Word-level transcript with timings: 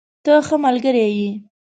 ته 0.23 0.33
ښه 0.47 0.55
ملګری 0.65 1.03
یې. 1.17 1.29